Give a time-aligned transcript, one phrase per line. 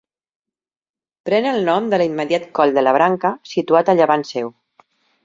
[1.29, 4.51] Pren el nom de l'immediat Coll de la Branca, situat a llevant seu.